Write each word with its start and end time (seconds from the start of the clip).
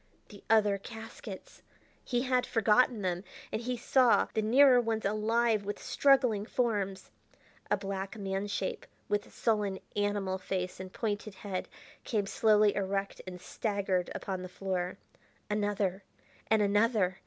The 0.29 0.43
other 0.49 0.79
caskets! 0.79 1.61
He 2.03 2.23
had 2.23 2.43
forgotten 2.47 3.03
them, 3.03 3.23
and 3.51 3.61
he 3.61 3.77
saw 3.77 4.29
the 4.33 4.41
nearer 4.41 4.81
ones 4.81 5.05
alive 5.05 5.63
with 5.63 5.77
struggling 5.77 6.43
forms. 6.43 7.11
A 7.69 7.77
black 7.77 8.17
man 8.17 8.47
shape, 8.47 8.87
with 9.07 9.31
sullen, 9.31 9.77
animal 9.95 10.39
face 10.39 10.79
and 10.79 10.91
pointed 10.91 11.35
head, 11.35 11.69
came 12.03 12.25
slowly 12.25 12.73
erect 12.73 13.21
and 13.27 13.39
staggered 13.39 14.09
upon 14.15 14.41
the 14.41 14.49
floor. 14.49 14.97
Another 15.51 16.03
and 16.47 16.63
another! 16.63 17.19